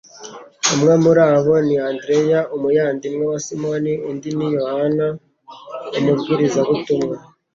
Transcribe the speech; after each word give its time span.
Umwe 0.73 0.93
muri 1.03 1.21
bo 1.45 1.55
ni 1.67 1.75
Andreya 1.89 2.39
umuyandimwe 2.55 3.23
wa 3.31 3.39
Simoni; 3.45 3.93
undi 4.09 4.29
ni 4.37 4.47
Yohana 4.55 5.05
umubwirizabutumwa. 5.97 7.15